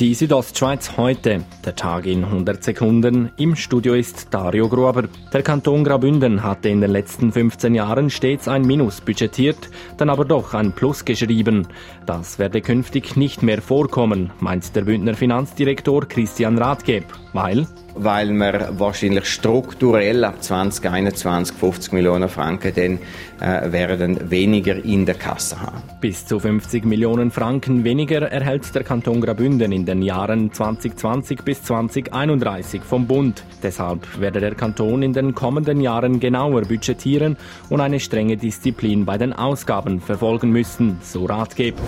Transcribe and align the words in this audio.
Die 0.00 0.14
Südostschweiz 0.14 0.96
heute, 0.96 1.44
der 1.62 1.76
Tag 1.76 2.06
in 2.06 2.24
100 2.24 2.64
Sekunden. 2.64 3.30
Im 3.36 3.54
Studio 3.54 3.92
ist 3.92 4.28
Dario 4.30 4.66
Gruber. 4.66 5.04
Der 5.30 5.42
Kanton 5.42 5.84
Graubünden 5.84 6.42
hatte 6.42 6.70
in 6.70 6.80
den 6.80 6.90
letzten 6.90 7.30
15 7.30 7.74
Jahren 7.74 8.08
stets 8.08 8.48
ein 8.48 8.62
Minus 8.62 9.02
budgetiert, 9.02 9.68
dann 9.98 10.08
aber 10.08 10.24
doch 10.24 10.54
ein 10.54 10.72
Plus 10.72 11.04
geschrieben. 11.04 11.68
Das 12.06 12.38
werde 12.38 12.62
künftig 12.62 13.16
nicht 13.16 13.42
mehr 13.42 13.60
vorkommen, 13.60 14.32
meint 14.40 14.74
der 14.74 14.86
Bündner 14.86 15.12
Finanzdirektor 15.12 16.08
Christian 16.08 16.56
Rathgeb, 16.56 17.04
weil 17.34 17.66
weil 18.04 18.30
wir 18.32 18.70
wahrscheinlich 18.78 19.26
strukturell 19.26 20.24
ab 20.24 20.42
2021 20.42 21.56
50 21.56 21.92
Millionen 21.92 22.28
Franken 22.28 22.72
dann 22.74 22.98
äh, 23.40 23.72
werden 23.72 24.30
weniger 24.30 24.76
in 24.84 25.06
der 25.06 25.14
Kasse 25.14 25.60
haben. 25.60 25.82
Bis 26.00 26.26
zu 26.26 26.38
50 26.38 26.84
Millionen 26.84 27.30
Franken 27.30 27.84
weniger 27.84 28.22
erhält 28.22 28.74
der 28.74 28.84
Kanton 28.84 29.20
Graubünden 29.20 29.72
in 29.72 29.84
den 29.84 30.02
Jahren 30.02 30.52
2020 30.52 31.42
bis 31.42 31.62
2031 31.62 32.82
vom 32.82 33.06
Bund. 33.06 33.44
Deshalb 33.62 34.20
werde 34.20 34.40
der 34.40 34.54
Kanton 34.54 35.02
in 35.02 35.12
den 35.12 35.34
kommenden 35.34 35.80
Jahren 35.80 36.20
genauer 36.20 36.62
budgetieren 36.62 37.36
und 37.68 37.80
eine 37.80 38.00
strenge 38.00 38.36
Disziplin 38.36 39.04
bei 39.04 39.18
den 39.18 39.32
Ausgaben 39.32 40.00
verfolgen 40.00 40.50
müssen, 40.50 40.98
so 41.02 41.26
Ratgeber. 41.26 41.80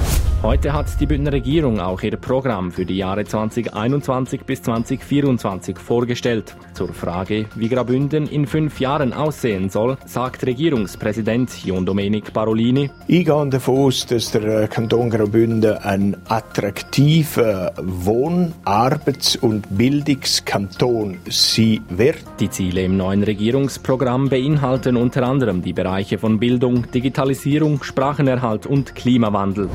Heute 0.43 0.73
hat 0.73 1.01
die 1.01 1.07
Bündner 1.07 1.33
Regierung 1.33 1.79
auch 1.79 2.02
ihr 2.02 2.16
Programm 2.16 2.73
für 2.73 2.85
die 2.85 2.97
Jahre 2.97 3.24
2021 3.24 4.43
bis 4.45 4.60
2024 4.63 5.79
vorgestellt. 6.02 6.56
Zur 6.74 6.92
Frage, 6.92 7.47
wie 7.55 7.69
Grabünden 7.69 8.27
in 8.27 8.48
fünf 8.48 8.80
Jahren 8.80 9.12
aussehen 9.12 9.70
soll, 9.70 9.97
sagt 10.05 10.45
Regierungspräsident 10.45 11.65
John 11.65 11.87
Domenic 11.87 12.33
Parolini. 12.33 12.91
Ich 13.06 13.24
gehe 13.24 13.47
davon 13.48 13.87
aus, 13.87 14.05
dass 14.07 14.33
der 14.33 14.62
äh, 14.62 14.66
Kanton 14.66 15.10
Graubünden 15.10 15.77
ein 15.77 16.16
attraktiver 16.29 17.73
Wohn-, 17.80 18.52
Arbeits- 18.65 19.37
und 19.37 19.65
Bildungskanton 19.71 21.18
sein 21.29 21.85
wird. 21.90 22.18
Die 22.40 22.51
Ziele 22.51 22.82
im 22.82 22.96
neuen 22.96 23.23
Regierungsprogramm 23.23 24.29
beinhalten 24.29 24.96
unter 24.96 25.23
anderem 25.23 25.62
die 25.62 25.73
Bereiche 25.73 26.18
von 26.18 26.40
Bildung, 26.40 26.90
Digitalisierung, 26.90 27.84
Sprachenerhalt 27.84 28.66
und 28.66 28.96
Klimawandel. 28.96 29.68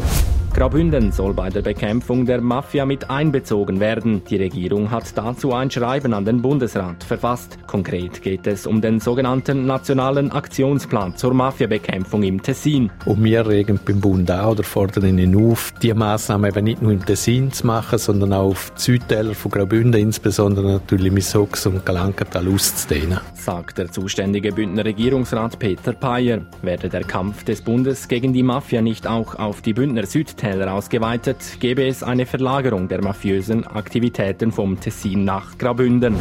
Graubünden 0.58 1.12
soll 1.12 1.36
bei 1.36 1.52
der 1.52 1.62
Bekämpfung 1.62 2.26
der 2.26 2.42
Mafia 2.42 2.84
mit 2.88 3.12
einbezogen 3.12 3.80
werden. 3.80 4.24
Die 4.28 4.38
Regierung 4.38 4.90
hat 4.90 5.16
dazu 5.16 5.54
ein 5.54 5.70
Schreiben 5.70 6.16
an 6.16 6.26
den 6.26 6.42
Bundesrat 6.42 7.04
verfasst. 7.04 7.60
Konkret 7.68 8.24
geht 8.24 8.48
es 8.48 8.66
um 8.66 8.82
den 8.82 9.00
sogenannten 9.00 9.68
Nationalen 9.68 10.32
Aktionsplan 10.32 11.16
zur 11.16 11.36
Mafiabekämpfung 11.36 12.24
im 12.24 12.42
Tessin. 12.42 12.90
Und 13.06 13.24
wir 13.24 13.48
regen 13.48 13.80
beim 13.86 14.02
Bund 14.02 14.32
auch 14.32 14.54
oder 14.54 14.64
fordern 14.64 15.20
ihn 15.20 15.36
auf, 15.36 15.74
die 15.84 15.94
Massnahmen 15.94 16.50
eben 16.50 16.64
nicht 16.64 16.82
nur 16.82 16.92
im 16.92 17.06
Tessin 17.06 17.52
zu 17.52 17.68
machen, 17.68 18.00
sondern 18.00 18.34
auch 18.34 18.48
auf 18.48 18.72
die 18.78 18.82
Südtäler 18.82 19.36
von 19.36 19.52
Graubünden, 19.52 20.02
insbesondere 20.02 20.72
natürlich 20.72 21.12
Missox 21.12 21.68
und 21.68 21.86
Galankatal 21.86 22.48
auszudehnen. 22.48 23.20
Sagt 23.36 23.78
der 23.78 23.92
zuständige 23.92 24.52
Bündner 24.54 24.86
Regierungsrat 24.86 25.60
Peter 25.60 25.94
Payer. 25.94 26.42
Werde 26.64 26.90
der 26.90 27.04
Kampf 27.04 27.44
des 27.44 27.62
Bundes 27.62 28.08
gegen 28.08 28.34
die 28.34 28.42
Mafia 28.42 28.82
nicht 28.82 29.06
auch 29.06 29.36
auf 29.36 29.62
die 29.62 29.74
Bündner 29.74 30.08
Südtäler 30.08 30.47
Täler 30.48 30.72
ausgeweitet, 30.72 31.58
gäbe 31.60 31.86
es 31.86 32.04
eine 32.04 32.26
Verlagerung 32.26 32.88
der 32.88 33.04
mafiösen 33.04 33.68
Aktivitäten 33.68 34.54
vom 34.54 34.80
Tessin 34.80 35.26
nach 35.26 35.58
Graubünden. 35.58 36.16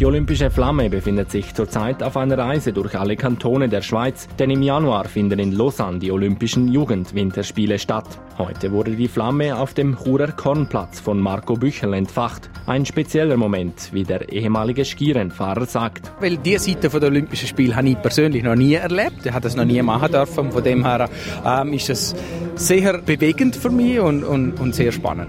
Die 0.00 0.06
olympische 0.06 0.50
Flamme 0.50 0.90
befindet 0.90 1.30
sich 1.30 1.54
zurzeit 1.54 2.02
auf 2.02 2.16
einer 2.16 2.36
Reise 2.36 2.72
durch 2.72 2.98
alle 2.98 3.14
Kantone 3.14 3.68
der 3.68 3.80
Schweiz, 3.80 4.26
denn 4.40 4.50
im 4.50 4.60
Januar 4.60 5.04
finden 5.04 5.38
in 5.38 5.52
Lausanne 5.52 6.00
die 6.00 6.10
Olympischen 6.10 6.66
Jugendwinterspiele 6.66 7.78
statt. 7.78 8.06
Heute 8.36 8.72
wurde 8.72 8.96
die 8.96 9.06
Flamme 9.06 9.56
auf 9.56 9.72
dem 9.72 9.96
Churer 9.96 10.32
Kornplatz 10.32 10.98
von 10.98 11.20
Marco 11.20 11.54
Büchel 11.54 11.94
entfacht. 11.94 12.50
Ein 12.66 12.84
spezieller 12.84 13.36
Moment, 13.36 13.90
wie 13.92 14.02
der 14.02 14.32
ehemalige 14.32 14.84
Skirennfahrer 14.84 15.66
sagt. 15.66 16.10
Weil 16.18 16.38
diese 16.38 16.70
Seite 16.70 16.88
der 16.88 17.08
Olympischen 17.08 17.46
Spiele 17.46 17.76
habe 17.76 17.90
ich 17.90 18.02
persönlich 18.02 18.42
noch 18.42 18.56
nie 18.56 18.74
erlebt. 18.74 19.24
Ich 19.24 19.30
habe 19.30 19.42
das 19.42 19.54
noch 19.54 19.64
nie 19.64 19.80
machen 19.80 20.10
dürfen. 20.10 20.50
Von 20.50 20.64
dem 20.64 20.84
her 20.84 21.08
ähm, 21.46 21.72
ist 21.72 21.90
es 21.90 22.16
sehr 22.56 22.98
bewegend 22.98 23.54
für 23.54 23.70
mich 23.70 24.00
und, 24.00 24.24
und, 24.24 24.58
und 24.58 24.74
sehr 24.74 24.90
spannend. 24.90 25.28